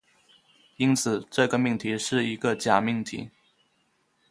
[0.77, 3.29] 因此，这个命题是一个假命题。